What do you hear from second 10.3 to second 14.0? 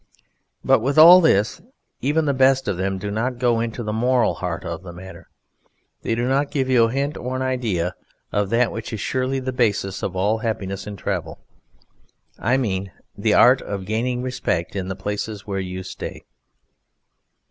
happiness in travel. I mean, the art of